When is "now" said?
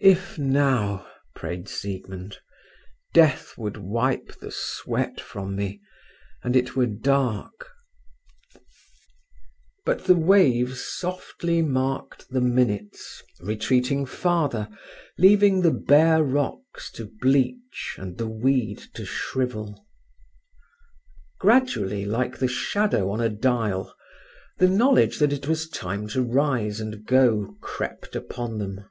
0.38-1.06